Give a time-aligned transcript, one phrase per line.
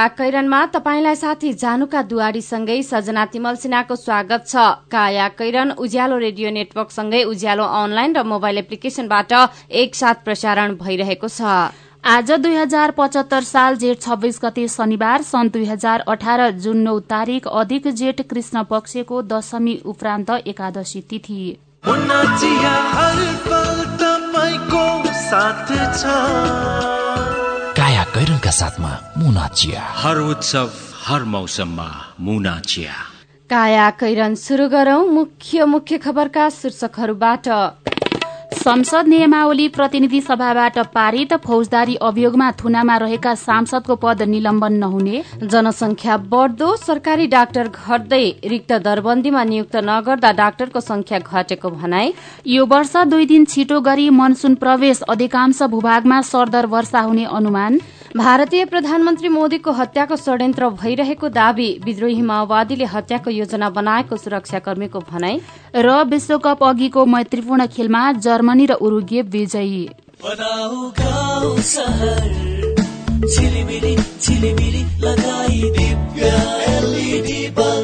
[0.00, 4.56] काया कैरनमा तपाईँलाई साथी जानुका दुवारीसँगै सजना तिमल सिन्हाको स्वागत छ।
[4.88, 9.32] काया कैरन उज्यालो रेडियो नेटवर्कसँगै उज्यालो अनलाइन र मोबाइल एप्लिकेशनबाट
[9.68, 11.40] एकसाथ प्रसारण भइरहेको छ।
[12.06, 16.96] आज दुई हजार पचहत्तर साल जेठ छब्बीस गते शनिबार सन् दुई हजार अठार जुन नौ
[17.06, 21.44] तारीक अधिक जेठ कृष्ण पक्षको दशमी उपरान्त एकादशी तिथि।
[26.08, 26.99] काया
[28.20, 30.70] कैरनका साथमा मुना चिया। हर उत्सव
[31.04, 31.86] हर मौसममा
[32.20, 32.92] मुना चिया।
[33.50, 37.48] काया कैरन शुरू गरौं मुख्य मुख्य खबरका शीर्षकहरूबाट।
[38.54, 46.68] संसद नियमावली प्रतिनिधि सभाबाट पारित फौजदारी अभियोगमा थुनामा रहेका सांसदको पद निलम्बन नहुने। जनसंख्या बढ्दो
[46.76, 52.12] सरकारी डाक्टर घट्दै रिक्त दरबन्दीमा नियुक्त नगर्दा डाक्टरको संख्या घटेको भनाई।
[52.46, 57.80] यो वर्ष दुई दिन छिटो गरी मनसून प्रवेश अधिकांश भूभागमा सरदर वर्षा हुने अनुमान।
[58.16, 65.40] भारतीय प्रधानमन्त्री मोदीको हत्याको षड्यन्त्र भइरहेको दावी विद्रोही माओवादीले हत्याको योजना बनाएको सुरक्षाकर्मीको भनाई
[65.76, 69.84] र विश्वकप अघिको मैत्रीपूर्ण खेलमा जर्मनी र उरुगे विजयी।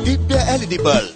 [0.05, 1.16] Divya LED bulb.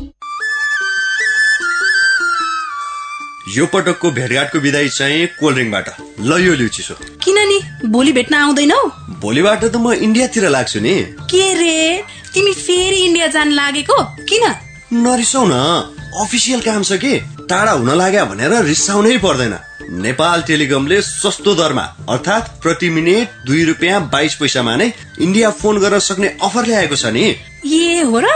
[3.49, 5.87] यो पटकको भेटघाटको विदाई चाहिँ कोल्ड ड्रिङ्कबाट।
[6.21, 8.81] ल यो लिउ चिसो। किन नि भोलि भेट्न आउँदैनौ?
[9.21, 12.03] भोलिबाट त म इन्डियातिर लाग्छु नि। के रे?
[12.33, 13.97] तिमी फेरि इन्डिया जान लागेको?
[14.29, 14.45] किन?
[14.93, 15.55] नरिसाउ न
[16.21, 17.19] अफिसियल काम छ कि?
[17.49, 19.57] टाढा हुन लाग्यो भनेर रिसाउनै पर्दैन।
[19.91, 25.99] नेपाल टेलिकमले सस्तो दरमा अर्थात् प्रति मिनट दुई रुपियाँ बाइस पैसामा नै इन्डिया फोन गर्न
[25.99, 27.25] सक्ने अफर ल्याएको छ नि।
[27.65, 28.27] ए हो र?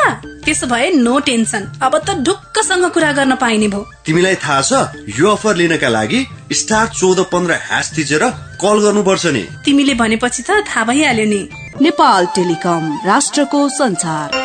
[0.45, 5.29] त्यसो भए नो टेन्सन अब त ढुक्कसँग कुरा गर्न पाइने भयो। तिमीलाई थाहा छ यो
[5.31, 6.19] अफर लिनका लागि
[6.53, 8.23] स्टार चौध पन्ध्र ह्यास थिचेर
[8.61, 11.41] कल गर्नुपर्छ नि। तिमीले भनेपछि त थाहा भइहाल्यो नि।
[11.81, 14.44] नेपाल टेलिकम राष्ट्रको संचार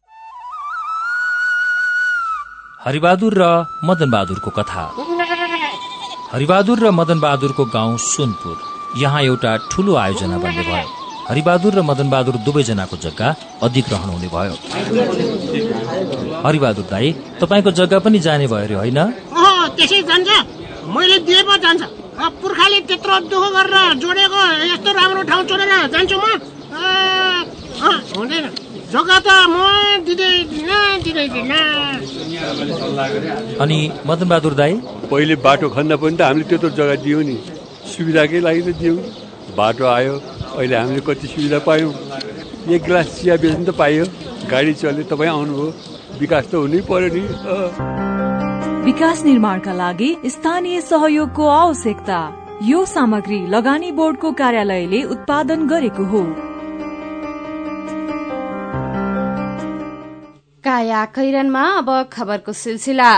[2.85, 3.43] हरिबहादुर र
[3.85, 4.83] मदन बहादुरको कथा।
[6.33, 8.57] हरिबहादुर र मदन बहादुरको गाउँ सोनपुर।
[8.97, 10.87] यहाँ एउटा ठूलो आयोजना बन्ने भयो।
[11.29, 13.27] हरिबहादुर र मदन बहादुर दुवैजनाको जग्गा
[13.61, 14.55] अधिग्रहण हुने भयो।
[16.41, 17.07] हरिबहादुर दाई
[17.41, 18.99] तपाईँको जग्गा पनि जाने भयो अरे होइन?
[22.41, 24.41] पुर्खाले त्यत्रो दुःख गरेर जोडेको
[24.73, 26.25] यस्तो राम्रो ठाउँ छोडेर जान्छु म।
[28.17, 28.45] हुँदैन।
[28.93, 29.55] जग्गा त म
[30.05, 30.33] दिँदै
[31.03, 31.53] दिँदैन
[33.63, 33.77] अनि
[34.07, 34.73] मदन बहादुर दाई?
[35.11, 37.37] पहिले बाटो खन्दा पनि त हामीले त्यत्रो जग्गा दियौँ नि।
[37.91, 38.97] सुविधाकै लागि त दियौँ।
[39.55, 40.15] बाटो आयो
[40.57, 41.91] अहिले हामीले कति सुविधा पायौँ।
[42.73, 44.05] एक गिलास चिया बेच्नु त पाइयो।
[44.51, 45.67] गाडी चल्यो तपाईँ आउनुभयो।
[46.19, 47.23] विकास त हुनै पर्यो नि।
[48.85, 52.19] विकास निर्माणका लागि स्थानीय सहयोगको आवश्यकता।
[52.71, 56.50] यो सामग्री लगानी बोर्डको कार्यालयले उत्पादन गरेको हो।
[60.71, 63.11] काया कैरनमा अब खबरको सिलसिला।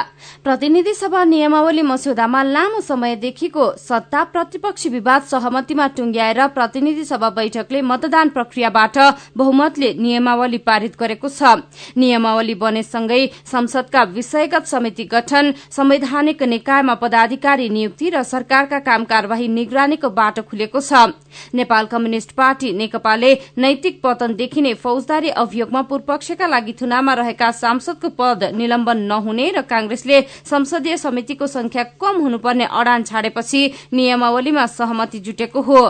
[0.44, 8.30] प्रतिनिधि सभा नियमावली मस्यौदामा लामो समयदेखिको सत्ता प्रतिपक्षी विवाद सहमतिमा टुंग्याएर प्रतिनिधि सभा बैठकले मतदान
[8.30, 8.98] प्रक्रियाबाट
[9.38, 11.62] बहुमतले नियमावली पारित गरेको छ।
[11.96, 20.10] नियमावली बनेसँगै संसदका विषयगत समिति गठन संवैधानिक निकायमा पदाधिकारी नियुक्ति र सरकारका काम कार्यवाही निगरानीको
[20.12, 21.14] बाटो खुलेको छ।
[21.54, 28.10] नेपाल कम्युनिष्ट पार्टी नेकपाले नैतिक पतन देखिने फौजदारी अभियोगमा पूर्वपक्षका लागि थुनामा रहेका रहेका सांसदको
[28.10, 33.62] पद निलम्बन नहुने र कांग्रेसले संसदीय समितिको संख्या कम हुनुपर्ने अडान छाडेपछि
[33.94, 35.82] नियमावलीमा सहमति जुटेको हो।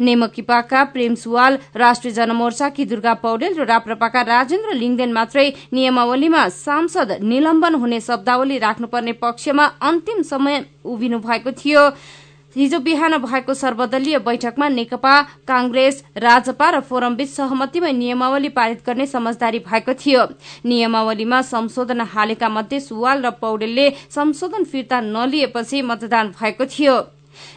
[0.00, 7.74] नेमकिपाका प्रेम सुवाल राष्ट्रिय जनमोर्चाकी दुर्गा पौडेल र राप्रपाका राजेन्द्र लिङदेन मात्रै नियमावलीमा सांसद निलम्बन
[7.74, 11.82] हुने शब्दावली राख्नुपर्ने पक्षमा अन्तिम समय उभिनु भएको थियो।
[12.56, 19.58] हिजो बिहान भएको सर्वदलीय बैठकमा नेकपा कांग्रेस राजपा र फोरमबीच सहमतिमा नियमावली पारित गर्ने समझदारी
[19.60, 20.26] भएको थियो।
[20.64, 27.00] नियमावलीमा संशोधन हालेका मध्ये सुवाल र पौडेलले संशोधन फिर्ता नलिएपछि मतदान भएको थियो।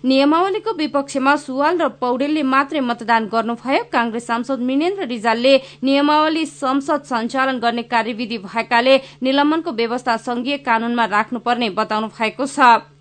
[0.06, 7.59] नियमावलीको विपक्षमा सुवाल र पौडेलले मात्रै मतदान गर्नुभयो। कांग्रेस सांसद मिनेन्द्र रिजालले नियमावली संसद सञ्चालन
[7.59, 12.94] गर्ने कार्यविधि भएकाले निलम्बनको व्यवस्था संघीय कानूनमा राख्नुपर्ने बताउनु भएको छ।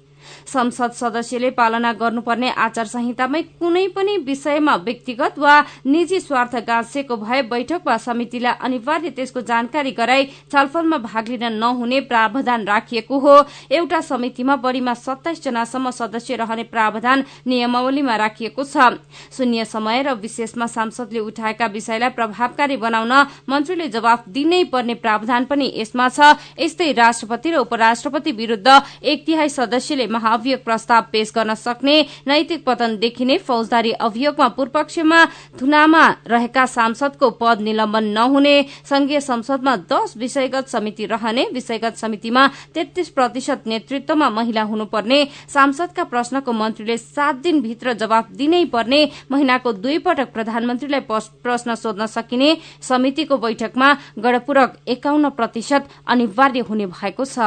[0.46, 5.54] संसद सदस्यले पालना गर्नुपर्ने आचार संहितामै कुनै पनि विषयमा व्यक्तिगत वा
[5.86, 12.00] निजी स्वार्थ गाँसिएको भए बैठक वा समितिलाई अनिवार्य त्यसको जानकारी गराई छलफलमा भाग लिन नहुने
[12.02, 13.34] प्रावधान राखिएको हो।
[13.72, 18.98] एउटा समितिमा बढ़ीमा सत्ताइस जनासम्म सदस्य रहने प्रावधान नियमावलीमा राखिएको छ।
[19.36, 23.12] शून्य समय र विशेषमा सांसदले उठाएका विषयलाई प्रभावकारी बनाउन
[23.48, 28.68] मन्त्रीले जवाफ दिनै पर्ने प्रावधान पनि यसमा छ। यस्तै राष्ट्रपति र उपराष्ट्रपति विरूद्ध
[29.02, 31.94] एक तिहाई सदस्यले महाभियोग प्रस्ताव पेश गर्न सक्ने
[32.26, 35.24] नैतिक पतन देखिने फौजदारी अभियोगमा पूर्वपक्षमा
[35.60, 38.56] थुनामा रहेका सांसदको पद निलम्बन नहुने
[38.90, 45.22] संघीय संसदमा दश विषयगत समिति रहने विषयगत समितिमा तेत्तीस प्रतिशत नेतृत्वमा महिला हुनुपर्ने
[45.54, 51.06] सांसदका प्रश्नको मन्त्रीले सात दिनभित्र जवाफ दिनै पर्ने महिनाको दुई पटक प्रधानमन्त्रीलाई
[51.44, 52.50] प्रश्न सोध्न सकिने
[52.82, 57.38] समितिको बैठकमा गणपूरक एकाउन्न प्रतिशत अनिवार्य हुने भएको छ।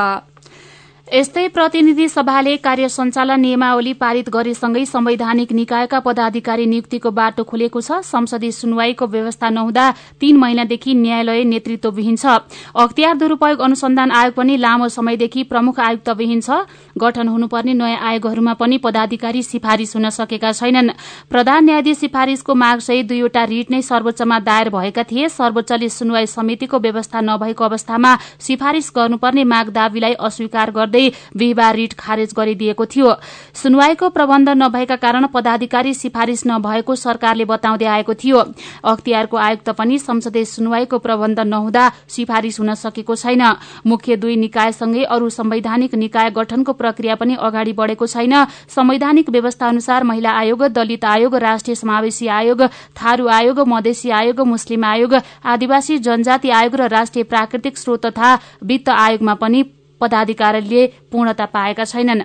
[1.07, 8.03] यस्तै प्रतिनिधि सभाले कार्य सञ्चालन नियमावली पारित गरेसँगै संवैधानिक निकायका पदाधिकारी नियुक्तिको बाटो खोलेको छ।
[8.03, 9.85] संसदीय सुनवाईको व्यवस्था नहुँदा
[10.19, 12.25] तीन महिनादेखि न्यायालय नेतृत्वविहीन छ।
[12.75, 16.67] अख्तियार दुरूपयोग अनुसन्धान आयोग पनि लामो समयदेखि प्रमुख आयुक्तविहीन छ।
[16.99, 20.91] गठन हुनुपर्ने नयाँ आयोगहरूमा पनि पदाधिकारी सिफारिश हुन सकेका छैनन्।
[21.31, 27.21] प्रधान न्यायाधीश सिफारिशको मागसहित दुईवटा रिट नै सर्वोच्चमा दायर भएका थिए। सर्वोच्चले सुनवाई समितिको व्यवस्था
[27.23, 28.11] नभएको अवस्थामा
[28.43, 33.09] सिफारिश गर्नुपर्ने माग दावीलाई अस्वीकार गर्दै गर्दै बिहिबार रिट खारेज गरिदिएको थियो।
[33.53, 38.37] सुनवाईको प्रबन्ध नभएका कारण पदाधिकारी सिफारिश नभएको सरकारले बताउँदै आएको थियो।
[38.83, 43.43] अख्तियारको आयुक्त पनि संसदीय सुनवाईको प्रबन्ध नहुँदा सिफारिश हुन सकेको छैन।
[43.85, 48.33] मुख्य दुई निकायसँगै अरू संवैधानिक निकाय गठनको प्रक्रिया पनि अगाडि बढेको छैन।
[48.67, 52.61] संवैधानिक व्यवस्था अनुसार महिला आयोग दलित आयोग राष्ट्रिय समावेशी आयोग
[52.97, 55.13] थारू आयोग मधेसी आयोग मुस्लिम आयोग
[55.45, 59.63] आदिवासी जनजाति आयोग र राष्ट्रिय प्राकृतिक स्रोत तथा वित्त आयोगमा पनि
[60.01, 62.23] पदाधिकारीले पूर्णता पाएका छैनन्।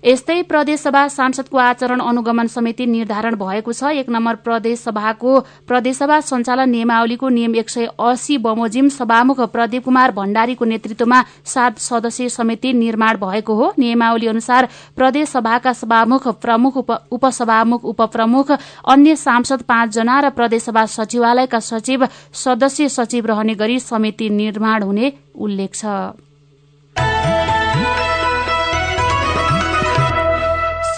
[0.00, 7.28] यस्तै प्रदेशसभा सांसदको आचरण अनुगमन समिति निर्धारण भएको छ। एक नम्बर प्रदेशसभाको प्रदेशसभा सञ्चालन नियमावलीको
[7.28, 13.54] नियम एक सय अस्सी बमोजिम सभामुख प्रदीप कुमार भण्डारीको नेतृत्वमा सात सदस्यीय समिति निर्माण भएको
[13.54, 16.76] हो। नियमावली अनुसार प्रदेशसभाका सभामुख प्रमुख
[17.12, 18.50] उपसभामुख उपप्रमुख
[18.88, 25.74] अन्य सांसद पाँचजना र प्रदेशसभा सचिवालयका सचिव सदस्य सचिव रहने गरी समिति निर्माण हुने उल्लेख
[25.74, 25.84] छ।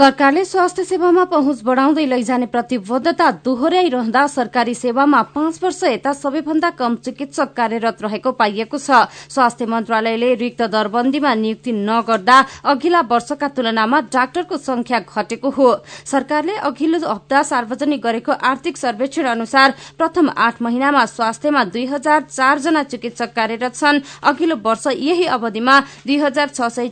[0.03, 6.97] सरकारले स्वास्थ्य सेवामा पहुँच बढ़ाउँदै लैजाने प्रतिबद्धता दोहोर्याइरहँदा सरकारी सेवामा पाँच वर्ष यता सबैभन्दा कम
[7.05, 14.57] चिकित्सक कार्यरत रहेको पाइएको छ। स्वास्थ्य मन्त्रालयले रिक्त दरबन्दीमा नियुक्ति नगर्दा अघिल्ला वर्षका तुलनामा डाक्टरको
[14.59, 15.69] संख्या घटेको हो।
[16.05, 22.83] सरकारले अघिल्लो हप्ता सार्वजनिक गरेको आर्थिक सर्वेक्षण अनुसार प्रथम आठ महिनामा स्वास्थ्यमा दुई हजार चारजना
[22.91, 26.89] चिकित्सक कार्यरत छन्। अघिल्लो वर्ष यही अवधिमा दुई हजार छ सय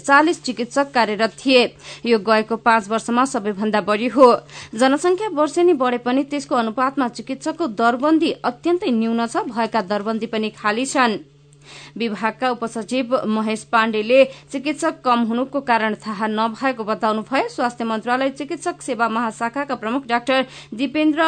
[0.00, 1.68] चालिस चिकित्सक कार्यरत थिए।
[2.30, 4.28] गएको पाँच वर्षमा सबैभन्दा बढ़ी हो।
[4.74, 10.86] जनसंख्या वर्षेनी बढ़े पनि त्यसको अनुपातमा चिकित्सकको दरबन्दी अत्यन्तै न्यून छ भएका दरबन्दी पनि खाली
[10.86, 11.18] छन्।
[11.96, 19.08] विभागका उपसचिव महेश पाण्डेले चिकित्सक कम हुनुको कारण थाहा नभएको बताउनुभयो स्वास्थ्य मन्त्रालय चिकित्सक सेवा
[19.08, 21.22] महाशाखाका प्रमुख डाक्टर दिपेन्द्र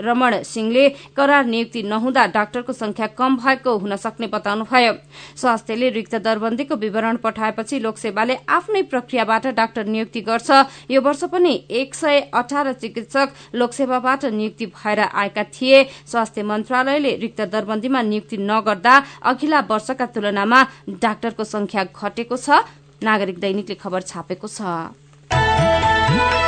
[0.00, 4.92] रमण सिंहले करार नियुक्ति नहुँदा डाक्टरको संख्या कम भएको हुन सक्ने बताउनुभयो
[5.36, 10.50] स्वास्थ्यले रिक्त दरबन्दीको विवरण पठाएपछि लोकसेवाले आफ्नै प्रक्रियाबाट डाक्टर नियुक्ति गर्छ।
[10.90, 17.40] यो वर्ष पनि एक सय अठार चिकित्सक लोकसेवाबाट नियुक्ति भएर आएका थिए। स्वास्थ्य मन्त्रालयले रिक्त
[17.52, 20.60] दरबन्दीमा नियुक्ति नगर्दा अघिल्ला वर्षका तुलनामा
[21.04, 22.64] डाक्टरको संख्या घटेको छ।
[23.02, 26.47] नागरिक दैनिकले खबर छापेको छ।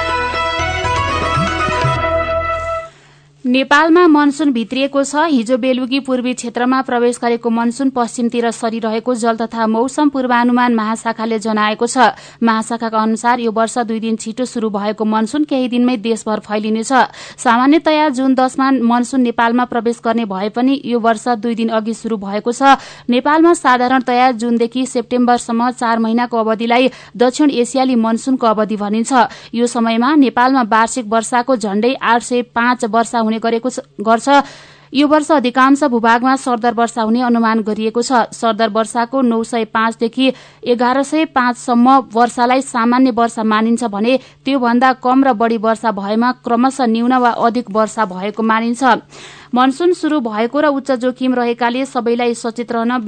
[3.45, 9.67] नेपालमा मनसून भित्रिएको छ। हिजो बेलुकी पूर्वी क्षेत्रमा प्रवेश गरेको मनसून पश्चिमतिर सरिरहेको जल तथा
[9.67, 15.45] मौसम पूर्वानुमान महाशाखाले जनाएको छ। महाशाखाका अनुसार यो वर्ष दुई दिन छिटो शुरू भएको मनसून
[15.45, 16.93] केही दिनमै देशभर फैलिनेछ।
[17.41, 22.17] सामान्यतया जुन दशमा मनसून नेपालमा प्रवेश गर्ने भए पनि यो वर्ष दुई दिन अघि शुरू
[22.19, 22.77] भएको छ।
[23.09, 29.13] नेपालमा साधारणतया जुनदेखि सेप्टेम्बरसम्म चार महिनाको अवधिलाई दक्षिण एसियाली मनसूनको अवधि भनिन्छ।
[29.55, 33.71] यो समयमा नेपालमा वार्षिक वर्षाको झण्डै आठ सय पाँच वर्षा हुने गरेको
[34.03, 34.29] गर्छ।
[34.93, 40.33] यो वर्ष अधिकांश भूभागमा सरदर वर्षा हुने अनुमान गरिएको छ। सरदर वर्षाको नौ सय पाँचदेखि
[40.67, 46.87] एघार सय पाँचसम्म वर्षालाई सामान्य वर्षा मानिन्छ भने त्योभन्दा कम र बढ़ी वर्षा भएमा क्रमशः
[46.89, 48.83] न्यून वा अधिक वर्षा भएको मानिन्छ।
[49.55, 52.99] मनसून शुरू भएको र उच्च जोखिम रहेकाले सबैलाई सचेत रहन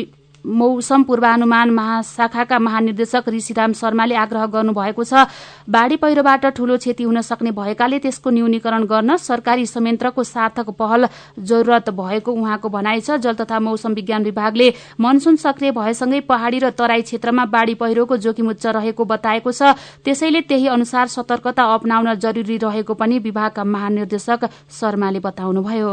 [0.44, 5.26] मौसम पूर्वानुमान महाशाखाका महानिर्देशक ऋषिराम शर्माले आग्रह गर्नुभएको छ
[5.70, 11.08] बाढ़ी पहिरोबाट ठूलो क्षति हुन सक्ने भएकाले त्यसको न्यूनीकरण गर्न सरकारी संयन्त्रको सार्थक पहल
[11.40, 16.70] जरूरत भएको उहाँको भनाइ छ। जल तथा मौसम विज्ञान विभागले मनसून सक्रिय भएसँगै पहाड़ी र
[16.72, 22.56] तराई क्षेत्रमा बाढ़ी पहिरोको जोखिम उच्च रहेको बताएको छ। त्यसैले त्यही अनुसार सतर्कता अपनाउन जरूरी
[22.58, 25.92] रहेको पनि विभागका महानिर्देशक शर्माले बताउनुभयो।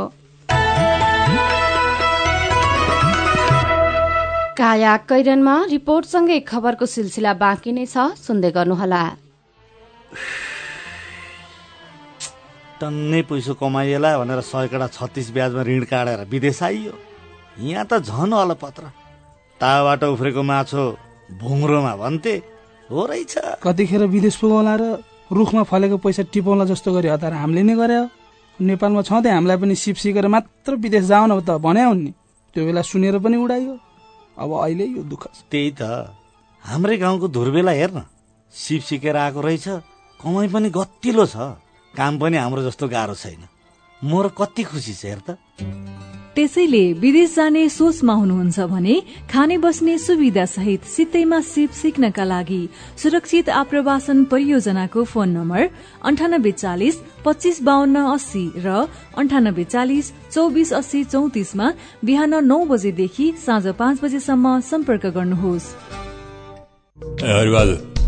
[4.59, 9.03] काया कैरनमा रिपोर्टसँगै खबरको सिलसिला बाँकी नै छ। सुन्दै गर्नुहोला।
[12.79, 16.93] टन्नै पैसो कमाइएला भनेर सयकडा छत्तिस ब्याजमा ऋण काटेर विदेश आइयो।
[17.63, 18.83] यहाँ त झन अलपत्र।
[19.61, 20.83] ताबाट उफ्रेको माछो
[21.39, 22.35] भुङ्रोमा भन्थे।
[22.91, 24.83] हो रहेछ। कतिखेर विदेश पुगौला र
[25.31, 27.99] रुखमा फलेको पैसा टिपाउला जस्तो गरी हतार हामीले नै गरे
[28.59, 32.11] नेपालमा छँदै हामीलाई पनि सिप सिकेर मात्र विदेश जाऊ न त भने नि।
[32.51, 33.87] त्यो बेला सुनेर पनि उडाइयो।
[34.39, 35.81] अब अहिले यो दुःख त्यही त।
[36.63, 37.99] हाम्रै गाउँको धुर्बेला हेर्न।
[38.53, 39.67] सिप सिकेर आएको रहेछ।
[40.19, 41.35] कमाइ पनि गतिलो छ।
[41.93, 43.43] काम पनि हाम्रो जस्तो गाह्रो छैन।
[44.03, 48.95] म र कति खुसी छ हेर त। त्यसैले विदेश जाने सोचमा हुनुहुन्छ भने
[49.31, 52.61] खाने बस्ने सुविधा सहित सित्तैमा सिप सिक्नका लागि
[52.97, 55.61] सुरक्षित आप्रवासन परियोजनाको फोन नम्बर
[56.07, 56.95] अन्ठानब्बे चालिस
[57.25, 58.87] पच्चिस बाहन्न अस्सी र
[59.19, 61.67] अन्ठानब्बे चालिस चौबिस अस्सी चौतिसमा
[62.05, 65.65] बिहान नौ बजेदेखि साँझ पाँच बजेसम्म सम्पर्क गर्नुहोस्।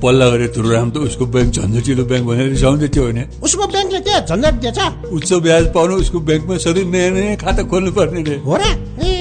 [0.03, 4.13] पल्ला गरे तुरुराम त उसको ब्याङ्क झन्झटिलो ब्याङ्क भनेर रिसाउँदै थियो भने उसको ब्याङ्कले के
[4.25, 4.79] झन्झट दिएछ?
[5.13, 9.20] उच्च ब्याज पाउनु उसको ब्याङ्कमा सधैँ नयाँ नयाँ खाता खोल्नु पर्ने रे। हो र?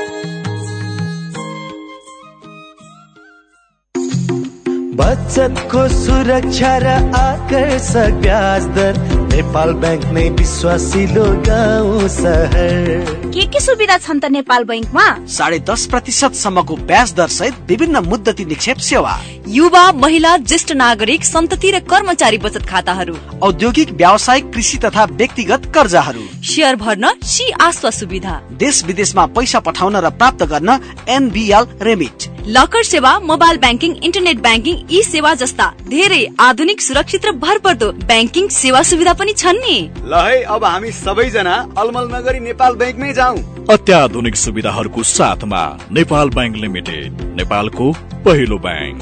[4.91, 12.87] बचतको सुरक्षा र आकर्षक ब्याज दर। नेपाल ब्याङ्क नै विश्वासिलो गाउँ सहर।
[13.31, 18.03] के के सुविधा छन् त नेपाल बैङ्कमा साढे दस प्रतिशत सम्मको ब्याज दर सहित विभिन्न
[18.07, 19.13] मुद्दती निक्षेप सेवा।
[19.47, 26.27] युवा महिला ज्येष्ठ नागरिक सन्तति र कर्मचारी बचत खाताहरू। औद्योगिक व्यावसायिक कृषि तथा व्यक्तिगत कर्जाहरू।
[26.43, 30.77] सेयर भर्न सी आस्वा सुविधा। देश विदेशमा पैसा पठाउन र प्राप्त गर्न
[31.09, 37.31] एनबिएल रेमिट। लकर सेवा mobile banking internet banking e सेवा जस्ता धेरै आधुनिक सुरक्षित र
[37.37, 42.75] भरपर्दो ब्याङ्किङ सेवा सुविधा पनि छन् नि। ल है अब हामी सबैजना अलमल नगरी नेपाल
[42.75, 43.37] ब्याङ्कमै जाउँ।
[43.69, 45.61] अत्याधुनिक सुविधाहरूको साथमा
[45.91, 47.91] नेपाल ब्याङ्क लिमिटेड नेपालको
[48.25, 48.99] पहिलो ब्याङ्क।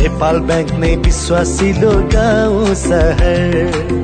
[0.00, 4.03] नेपाल ब्याङ्क नै विश्वासिलो गाउँ सहर।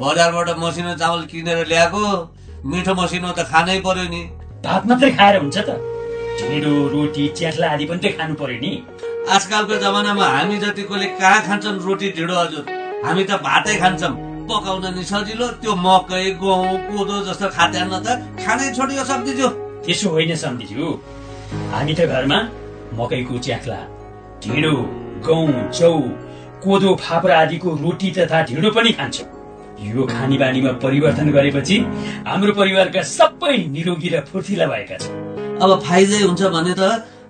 [0.00, 2.02] बजारबाट मसिनो चामल किनेर ल्याएको
[2.70, 4.22] मिठो मसिनो त खानै पर्यो नि।
[4.64, 5.70] भात मात्रै खाएर हुन्छ त।
[6.38, 8.72] ढिँडो रोटी च्याख्ला आदि पनि त खानु पर्यो नि।
[9.34, 12.64] आजकलको जमानामा हामी जतिकोले कहाँ खान्छन् रोटी ढिँडो हजुर
[13.04, 14.14] हामी त भातै खान्छौँ।
[14.48, 18.08] पकाउन नि सजिलो त्यो मकै गहुँ कोदो जस्तो खाद्यान्न त
[18.42, 19.48] खानै छोडियो सम्झिज्यू।
[19.84, 20.86] त्यसो होइन सम्झिज्यू।
[21.72, 22.38] हामी त घरमा
[22.98, 23.80] मकैको च्याख्ला
[24.42, 24.74] ढिँडो
[25.26, 25.92] गहुँ चौ
[26.64, 29.33] कोदो फापरा आदिको रोटी तथा ढिँडो पनि खान्छौँ।
[29.80, 31.76] यो खानी बानीमा परिवर्तन गरेपछि
[32.26, 36.82] हाम्रो परिवारका सबै निरोगी र फुर्तिला भएका छन्। अब फाइदै हुन्छ भने त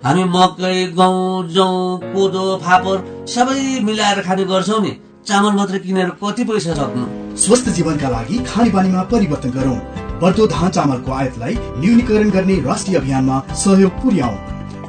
[0.05, 1.67] हामी मकै गहुँ जौ
[2.13, 4.91] कोदो फापर सबै मिलाएर खाने गर्छौँ नि।
[5.27, 7.05] चामल मात्रै किनेर कति पैसा सक्नु?
[7.35, 9.79] स्वस्थ जीवनका लागि खाने बानीमा परिवर्तन गरौँ।
[10.21, 14.37] बढ्दो धान चामलको आयातलाई न्यूनीकरण गर्ने राष्ट्रिय अभियानमा सहयोग पुर्याउँ।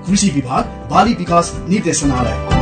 [0.07, 2.56] कृषि विभाग बाली विकास निर्देशनालय।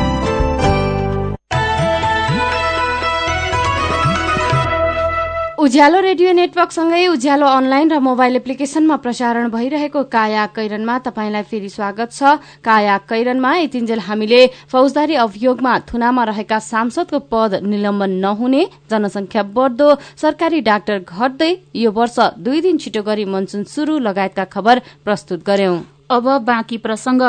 [5.65, 12.13] उज्यालो रेडियो नेटवर्कसँगै उज्यालो अनलाइन र मोबाइल एप्लिकेशनमा प्रसारण भइरहेको काया कैरनमा तपाईँलाई फेरि स्वागत
[12.13, 19.89] छ। काया कैरनमा यतिन्जेल हामीले फौजदारी अभियोगमा थुनामा रहेका सांसदको पद निलम्बन नहुने जनसंख्या बढ्दो
[20.21, 25.81] सरकारी डाक्टर घट्दै यो वर्ष दुई दिन छिटो गरी मनसुन शुरू लगायतका खबर प्रस्तुत गर्यौं।
[26.11, 27.23] अब बाँकी प्रसंग।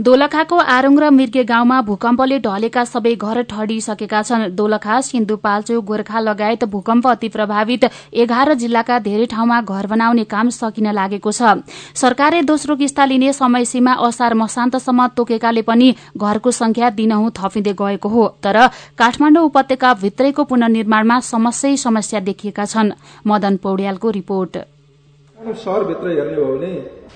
[0.00, 6.64] दोलखाको आरुङ र मिर्गे गाउँमा भूकम्पले ढलेका सबै घर ठडिसकेका छन्। दोलखा सिन्धुपाल्चो गोर्खा लगायत
[6.66, 11.62] भूकम्प अति प्रभावित। एघार जिल्लाका धेरै ठाउँमा घर बनाउने काम सकिन लागेको छ।
[11.94, 18.08] सरकारले दोस्रो किस्ता लिने समय सीमा असार मसान्तसम्म तोकेकाले पनि घरको संख्या दिनहुँ थपिँदै गएको
[18.08, 18.66] हो। तर
[18.98, 22.92] काठमाडौँ उपत्यका भित्रैको पुनर्निर्माणमा समस्या समस्या देखिएका छन्।
[23.26, 24.58] मदन पौड्यालको रिपोर्ट।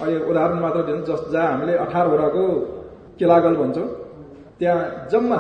[0.03, 2.45] अहिले उदाहरण मात्र दिनु जस जहाँ हामीले अठारवटाको
[3.19, 3.87] किलागल भन्छौँ
[4.59, 4.81] त्यहाँ
[5.13, 5.39] जम्मा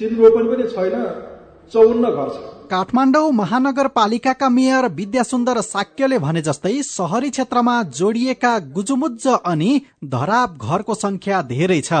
[0.00, 0.96] तिन रोपनी पनि छैन
[1.72, 2.38] चौन्न घर छ।
[2.70, 9.70] काठमाडौँ महानगरपालिकाका मेयर विद्यासुन्दर साक्यले भने जस्तै शहरी क्षेत्रमा जोडिएका गुजुमुज्ज अनि
[10.14, 11.92] धराब घरको संख्या धेरै छ।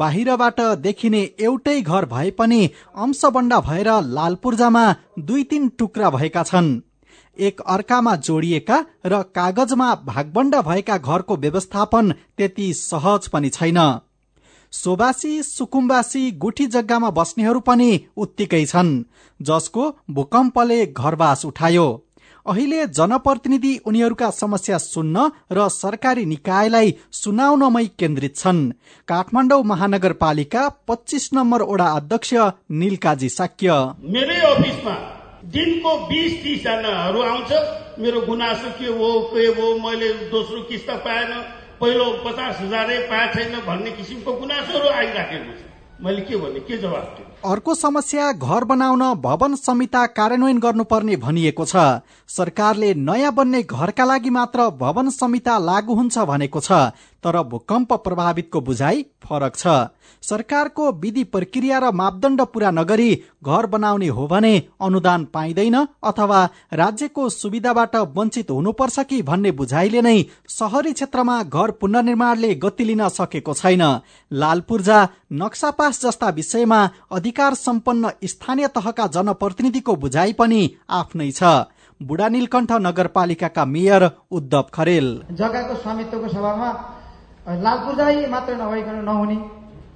[0.00, 2.60] बाहिरबाट देखिने एउटै घर भए पनि
[3.04, 4.84] अंशबण्डा भएर लालपूर्जामा
[5.26, 6.68] दुई तीन टुक्रा भएका छन्।
[7.40, 13.78] एक अर्कामा जोडिएका र कागजमा भागबण्डा भएका घरको व्यवस्थापन त्यति सहज पनि छैन।
[14.72, 18.92] सोबासी सुकुम्बासी गुठी जग्गामा बस्नेहरू पनि उत्तिकै छन्
[19.40, 21.88] जसको भूकम्पले घरवास उठायो।
[22.46, 28.60] अहिले जनप्रतिनिधि उनीहरूका समस्या सुन्न र सरकारी निकायलाई सुनाउनमै केन्द्रित छन्।
[29.08, 32.34] काठमाडौँ महानगरपालिका पच्चिस नम्बर वडा अध्यक्ष
[32.80, 34.94] निलकाजी साक्य। मेरै अफिसमा
[35.50, 37.52] दिनको बिस तिसजनाहरू आउँछ।
[37.98, 41.32] मेरो गुनासो के हो के हो मैले दोस्रो किस्ता पाएन
[41.80, 45.62] पहिलो पचास हजारै पाएको छैन भन्ने किसिमको गुनासोहरू आइराखेको छ।
[46.04, 47.29] मैले के भन्ने के जवाब दिउँ?
[47.44, 51.76] अर्को समस्या घर बनाउन भवन संहिता कार्यान्वयन गर्नुपर्ने भनिएको छ।
[52.28, 56.72] सरकारले नयाँ बन्ने घरका लागि मात्र भवन संहिता लागू हुन्छ भनेको छ
[57.24, 59.66] तर भूकम्प प्रभावितको बुझाइ फरक छ।
[60.22, 63.10] सरकारको विधि प्रक्रिया र मापदण्ड पूरा नगरी
[63.44, 70.16] घर बनाउने हो भने अनुदान पाइँदैन अथवा राज्यको सुविधाबाट वञ्चित हुनुपर्छ कि भन्ने बुझाइले नै
[70.50, 73.82] शहरी क्षेत्रमा घर पुनर्निर्माणले गति लिन सकेको छैन।
[74.32, 76.80] लाल पूर्जा नक्सापास जस्ता विषयमा
[77.30, 85.06] अधिकार सम्पन्न स्थानीय तहका जनप्रतिनिधिको बुझाइ पनि आफ्नै छ। बुढा नीलकण्ठ नगरपालिकाका मेयर उद्धव खरेल।
[85.30, 86.68] जग्गाको स्वामित्वको सभामा
[87.62, 89.36] लाल पूर्जाई मात्र नभइकन नहुने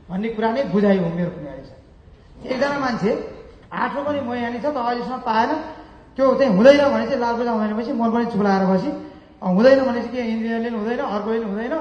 [0.06, 1.32] भन्ने कुरा नै बुझाइ हो मेरो
[2.46, 3.10] एकजना मान्छे
[3.74, 5.50] आठो पनि मैहानी छ त अहिलेसम्म पाएन।
[6.14, 8.90] त्यो चाहिँ हुँदैन भने चाहिँ लाल पूजा हुँदैन भनेपछि मन पनि चुलाएर बसी।
[9.42, 11.74] हुँदैन भनेपछि के इन्जिनियरले हुँदैन अर्कोले हुँदैन।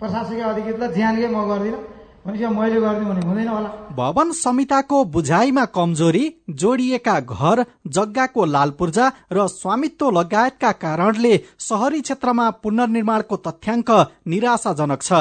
[0.00, 1.80] प्रशासकीय अधिकृतलाई ज्यानकै म गर्दिनँ।
[2.24, 6.24] भनेपछि मैले गरिदिउँ भने हुँदैन होला। भवन संहिताको बुझाइमा कमजोरी
[6.60, 13.90] जोडिएका घर जग्गाको लाल पूर्जा र स्वामित्व लगायतका कारणले शहरी क्षेत्रमा पुनर्निर्माणको तथ्याङ्क
[14.26, 15.12] निराशाजनक छ।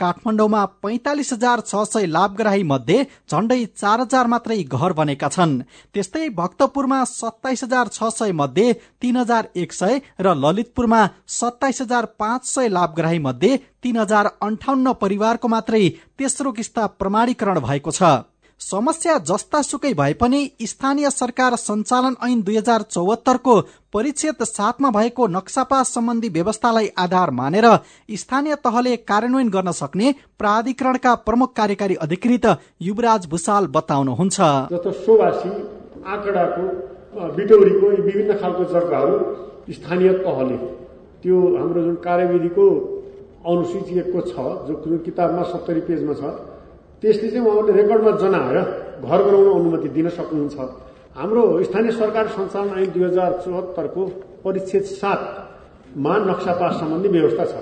[0.00, 5.60] काठमाडौँमा पैंतालिस हजार छ सय लाभग्राही मध्ये झण्डै चार हजार मात्रै घर बनेका छन्।
[5.94, 11.00] त्यस्तै भक्तपुरमा सत्ताइस हजार छ सय मध्ये तीन हजार एक सय र ललितपुरमा
[11.38, 17.90] सत्ताइस हजार पाँच सय लाभग्राही मध्ये तीन हजार अन्ठाउन्न परिवारको मात्रै तेस्रो किस्ता प्रमाणीकरण भएको
[17.90, 18.15] छ।
[18.60, 23.54] समस्या जस्ता सुकै भए पनि स्थानीय सरकार सञ्चालन ऐन दुई हजार चौहत्तरको
[23.92, 27.66] परिच्छेद सातमा भएको नक्सापा सम्बन्धी व्यवस्थालाई आधार मानेर
[28.16, 32.46] स्थानीय तहले कार्यान्वयन गर्न सक्ने प्राधिकरणका प्रमुख कार्यकारी अधिकृत
[32.82, 34.38] युवराज भूषाल बताउनुहुन्छ।
[37.36, 39.14] बिटौरीको विभिन्न खालको जग्गाहरू
[39.72, 40.56] स्थानीय तहले
[41.22, 42.66] त्यो हाम्रो जुन कार्यविधिको
[43.46, 46.36] अनुसूचिएको छ जो किताबमा सत्तरी पेजमा छ
[47.02, 48.58] त्यसले चाहिँ उहाँहरूले रेकर्डमा जनाएर
[49.04, 50.56] घर बनाउन अनुमति दिन सक्नुहुन्छ।
[51.16, 54.02] हाम्रो स्थानीय सरकार सञ्चालन ऐन दुई हजार चौहत्तरको
[54.44, 57.54] परिच्छेद सातमा नक्सा पास सम्बन्धी व्यवस्था छ।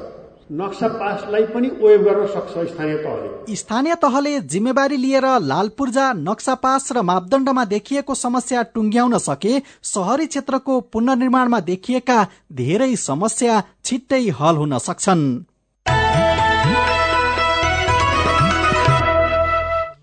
[0.52, 6.54] नक्सा पासलाई पनि वेब गर्न सक्छ स्थानीय तहले। स्थानीय तहले जिम्मेवारी लिएर लाल पूर्जा नक्सा
[6.64, 12.18] पास र मापदण्डमा देखिएको समस्या टुङ्ग्याउन सके शहरी क्षेत्रको पुनर्निर्माणमा देखिएका
[12.52, 15.24] धेरै समस्या छिट्टै हल हुन सक्छन्।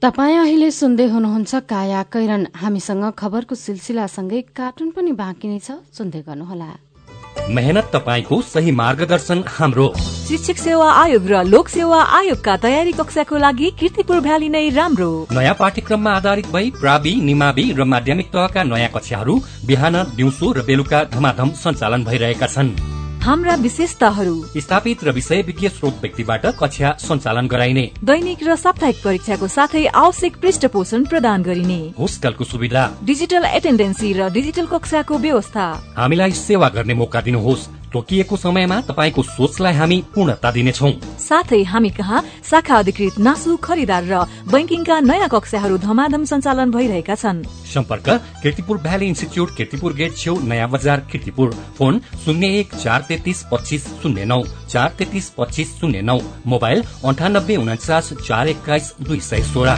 [0.02, 6.22] तपाईँ अहिले सुन्दै हुनुहुन्छ काया कैरन। हामीसँग खबरको सिलसिलासँगै कार्टुन पनि बाँकी नै छ। सुन्दै
[6.26, 6.70] गर्नुहोला।
[7.54, 9.86] मेहनत तपाईँको सही मार्गदर्शन हाम्रो।
[10.26, 15.56] शिक्षक सेवा आयोग र लोक सेवा आयोगका तयारी कक्षाको लागि किर्तिपुर भ्याली नै राम्रो। नयाँ
[15.62, 19.36] पाठ्यक्रममा आधारित भई प्रावि निमावि र माध्यमिक तहका नयाँ कक्षाहरू
[19.70, 22.74] बिहान दिउँसो र बेलुका धमाधम सञ्चालन भइरहेका छन्।
[23.22, 29.48] हाम्रा विशेषताहरू। स्थापित र विषय विज्ञ स्रोत व्यक्तिबाट कक्षा सञ्चालन गराइने। दैनिक र साप्ताहिक परीक्षाको
[29.48, 35.66] साथै आवश्यक पृष्ठ पोषण प्रदान गरिने। होस्टलको सुविधा। डिजिटल एटेन्डेन्सी र डिजिटल कक्षाको व्यवस्था।
[35.98, 42.24] हामीलाई सेवा गर्ने मौका दिनुहोस्। तोकिएको समयमा तपाईँको सोचलाई हामी पूर्णता दिनेछौ। साथै हामी कहाँ
[42.44, 48.10] शाखा अधिकृत नासु खरिदार र बैंकिङका नयाँ कक्षाहरू धमाधम सञ्चालन भइरहेका छन्। सम्पर्क
[48.44, 53.88] Kirtipur valley institute Kirtipur gate छेउ नयाँ बजार किर्तिपुर। फोन शून्य एक चार तेत्तिस पच्चिस
[54.02, 59.78] शून्य नौ चार तेत्तिस पच्चिस शून्य नौ। मोबाइल अन्ठानब्बे उन्चास चार एक्काइस दुई सय सोह्र।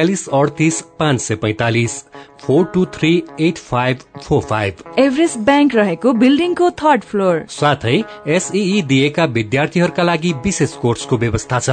[0.01, 1.93] बयालिस अडतिस पाँच सय पैतालिस
[2.41, 8.81] four two three eight five four five Everest bank रहेको बिल्डिङको थर्ड फ्लोर। साथै एसई
[8.89, 11.69] दिएका विद्यार्थीहरूका लागि विशेष कोर्सको व्यवस्था छ।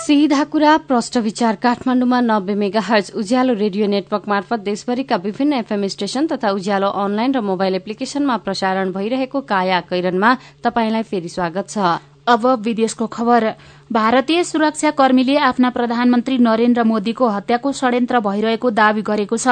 [0.00, 5.86] सीधा कुरा प्रष्ट विचार काठमाडौँमा नब्बे megahertz Ujyaalo radio network मार्फत देशभरिका विभिन्न एफएम
[5.86, 11.98] स्टेशन तथा उज्यालो अनलाइन र मोबाइल एप्लिकेशनमा प्रसारण भइरहेको काया कैरनमा तपाईंलाई फेरि स्वागत छ।
[12.26, 13.44] अब विदेशको खबर।
[13.92, 19.48] भारतीय सुरक्षा कर्मीले आफ्ना प्रधानमन्त्री नरेन्द्र मोदीको हत्याको षड्यन्त्र भइरहेको दावी गरेको छ।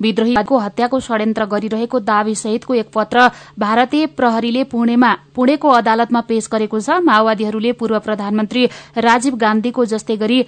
[0.00, 3.28] विद्रोहीको हत्याको षड्यन्त्र गरिरहेको दावी सहितको एक पत्र
[3.58, 8.66] भारतीय प्रहरीले पुणेमा पुणेको अदालतमा पेश गरेको छ। माओवादीहरूले पूर्व प्रधानमन्त्री
[8.98, 10.42] राजीव गान्धीको जस्तै गरी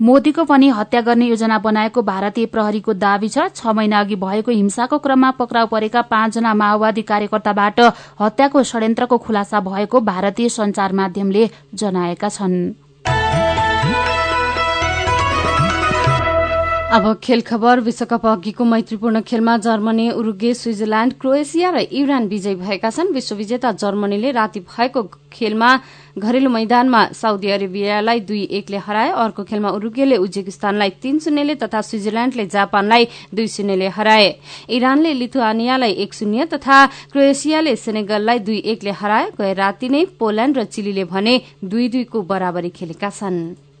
[0.00, 4.98] मोदीको पनि हत्या गर्ने योजना बनाएको भारतीय प्रहरीको दावी छ। छ महिना अघि भएको हिंसाको
[4.98, 7.80] क्रममा पक्राउ परेका पाँचजना माओवादी कार्यकर्ताबाट
[8.20, 12.83] हत्याको षड्यन्त्रको खुलासा भएको भारतीय संचार माध्यमले जनाएका छन्।
[16.94, 22.90] अब खेल खबर विश्वकप अघिको मैत्रीपूर्ण खेलमा जर्मनी उरुगे स्विजरल्याण्ड क्रोएसिया र इरान विजयी भएका
[22.90, 25.02] छन्। विश्वविजेता जर्मनीले राति भएको
[25.32, 25.70] खेलमा
[26.18, 32.46] घरेलु मैदानमा साउदी अरेबियालाई दुई एकले हराए अर्को खेलमा उरुगेले उज्बेकिस्तानलाई तीन शून्यले तथा स्विजरल्याण्डले
[32.46, 34.30] जापानलाई दुई शून्यले हराए।
[34.70, 36.78] इरानले लिथुआनियालाई एक शून्य तथा
[37.10, 42.70] क्रोएसियाले सेनेगललाई दुई एकले हराए गए राति नै पोल्याण्ड र चिलीले भने दुई दुईको बराबरी
[42.70, 43.73] खेलेका छन्।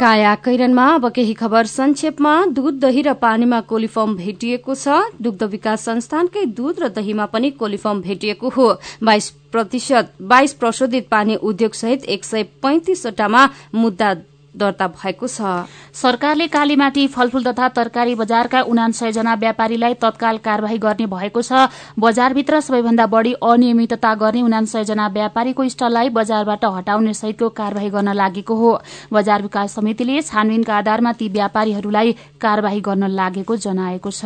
[0.00, 4.88] काया कैरनमा अब केही खबर संक्षेपमा दूध दही र पानीमा कोलिफर्म भेटिएको छ।
[5.22, 8.68] दुग्ध विकास संस्थानकै दूध र दहीमा पनि कोलिफर्म भेटिएको हो।
[9.02, 14.14] बाइस प्रतिशत बाइस प्रशोधित पानी उद्योग सहित एक सय पैंतिसवटामा मुद्दा
[14.58, 21.06] दर्ता भएको छ। सरकारले कालीमाटी फलफूल तथा तरकारी बजारका उनासय जना व्यापारीलाई तत्काल कार्यवाही गर्ने
[21.08, 21.68] भएको छ।
[21.98, 28.54] बजारभित्र सबैभन्दा बढ़ी अनियमितता गर्ने उनासय जना व्यापारीको स्टललाई बजारबाट हटाउने सहितको कार्यवाही गर्न लागेको
[28.54, 28.70] हो।
[29.12, 34.24] बजार विकास समितिले छानबिनका आधारमा ती व्यापारीहरूलाई कार्यवाही गर्न लागेको जनाएको छ।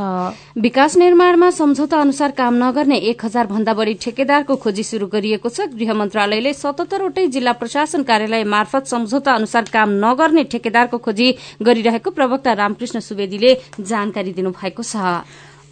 [0.58, 5.68] विकास निर्माणमा सम्झौता अनुसार काम नगर्ने एक हजार भन्दा बढ़ी ठेकेदारको खोजी शुरू गरिएको छ।
[5.72, 11.28] गृह मन्त्रालयले सतहत्तरवटै जिल्ला प्रशासन कार्यालय मार्फत सम्झौता अनुसार काम नगर्ने ठेकेदारको खोजी
[11.62, 14.94] गरिरहेको प्रवक्ता रामकृष्ण सुवेदीले जानकारी दिनुभएको छ।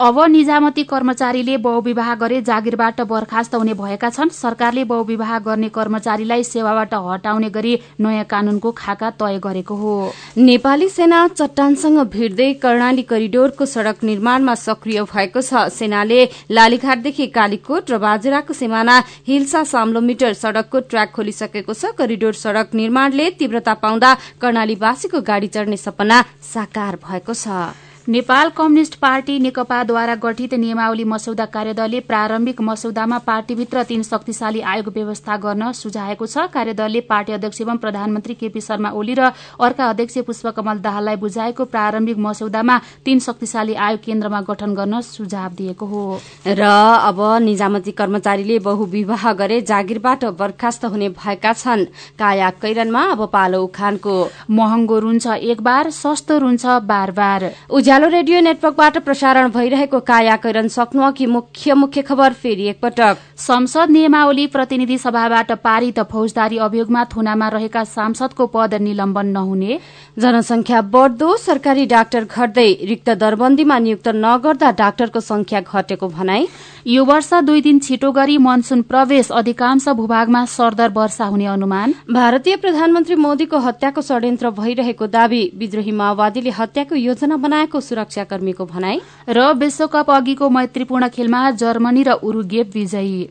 [0.01, 6.95] अब निजामती कर्मचारीले बहुविवाह गरे जागिरबाट बर्खास्त हुने भएका छन्। सरकारले बहुविवाह गर्ने कर्मचारीलाई सेवाबाट
[7.07, 9.93] हटाउने गरी नयाँ कानूनको खाका तय गरेको हो।
[10.39, 17.99] नेपाली सेना चट्टानसँग भिड्दै कर्णाली करिडोरको सड़क निर्माणमा सक्रिय भएको छ। सेनाले लालीघाटदेखि कालीकोट र
[17.99, 18.97] बाजुराको सिमाना
[19.29, 26.25] हिल्सा साम्लोमिटर सड़कको ट्र्याक खोलिसकेको छ। करिडोर सड़क निर्माणले तीव्रता पाउँदा कर्णालीवासीको गाड़ी चढ़ने सपना
[26.55, 34.03] साकार भएको छ। नेपाल कम्युनिष्ट पार्टी नेकपाद्वारा गठित नियमावली मस्यौदा कार्यदलले प्रारम्भिक मस्यौदामा पार्टीभित्र तीन
[34.03, 39.31] शक्तिशाली आयोग व्यवस्था गर्न सुझाएको छ। कार्यदलले पार्टी अध्यक्ष एवं प्रधानमन्त्री केपी शर्मा ओली र
[39.61, 45.87] अर्का अध्यक्ष पुष्पकमल दाहाललाई बुझाएको प्रारम्भिक मस्यौदामा तीन शक्तिशाली आयोग केन्द्रमा गठन गर्न सुझाव दिएको
[45.87, 46.03] हो।
[46.49, 46.63] र
[47.07, 51.87] अब निजामती कर्मचारीले बहुविवाह गरे जागिरबाट बर्खास्त हुने भएका छन्।
[52.19, 54.19] काया कैरनमा अब पालो उखानको।
[54.51, 57.51] महँगो रुन्छ एक बार सस्तो रुन्छ बार बार।
[58.01, 64.47] उज्यालो रेडियो नेटवर्कबाट प्रसारण भइरहेको कायाकरण सक्नु अघि मुख्य मुख्य खबर फेरि एकपटक। संसद नियमावली
[64.47, 69.79] प्रतिनिधि सभाबाट पारित फौजदारी अभियोगमा थुनामा रहेका सांसदको पद निलम्बन नहुने।
[70.17, 76.47] जनसंख्या बढ्दो सरकारी डाक्टर घट्दै रिक्त दरबन्दीमा नियुक्त नगर्दा डाक्टरको संख्या घटेको भनाई।
[76.87, 82.57] यो वर्ष दुई दिन छिटो गरी मनसून प्रवेश अधिकांश भूभागमा सरदर वर्षा हुने अनुमान। भारतीय
[82.57, 90.11] प्रधानमन्त्री मोदीको हत्याको षड्यन्त्र भइरहेको दावी विद्रोही माओवादीले हत्याको योजना बनाएको सुरक्षाकर्मीको भनाई र विश्वकप
[90.11, 93.29] अघिको मैत्रीपूर्ण खेलमा जर्मनी र उरुगे विजयी।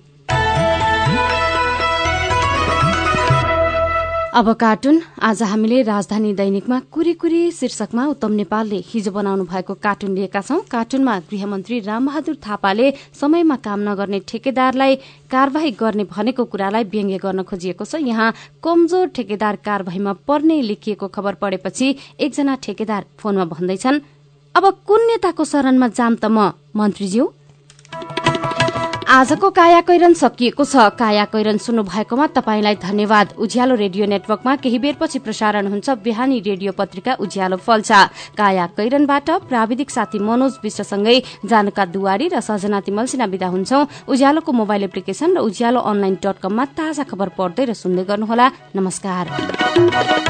[4.30, 10.14] अब कार्टुन। आज हामीले राजधानी दैनिकमा कुरी कुरी शीर्षकमा उत्तम नेपालले हिजो बनाउनु भएको कार्टुन
[10.16, 14.96] लिएका छौं। कार्टुनमा गृहमन्त्री रामबहादुर थापाले समयमा काम नगर्ने ठेकेदारलाई
[15.34, 18.34] कार्यवाही गर्ने भनेको कुरालाई व्यङ्ग्य गर्न खोजिएको छ। यहाँ
[18.64, 21.88] कमजोर ठेकेदार कार्यवाहीमा पर्ने लेखिएको खबर पढेपछि
[22.20, 24.00] एकजना ठेकेदार फोनमा भन्दैछन्
[24.56, 27.26] अब कुन नेताको शरणमा जाम त म मन्त्रीज्यू।
[29.10, 34.80] आजको काया कैरन सकिएको छ। काया कैरन सुन्नु भएकोमा तपाईँलाई धन्यवाद। उज्यालो रेडियो नेटवर्कमा केही
[34.80, 37.90] बेरपछि प्रसारण हुन्छ। बिहानी रेडियो पत्रिका उज्यालो फल्छ।
[38.38, 44.52] काया कैरनबाट प्राविधिक साथी मनोज विश्वसँगै जानका दुवारी र सजना तिमल सिना विदा हुन्छौ। उज्यालोको
[44.54, 50.29] मोबाइल एप्लिकेशन र उज्यालो अनलाइन डट कममा ताजा खबर पढ्दै र सुन्दै गर्नुहोला। नमस्कार।